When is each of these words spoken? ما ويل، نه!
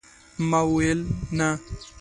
ما 0.49 0.61
ويل، 0.73 0.99
نه! 1.37 1.49